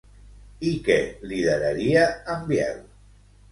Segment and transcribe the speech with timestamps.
[0.69, 0.95] I què
[1.33, 2.09] lideraria
[2.39, 2.83] en Biel?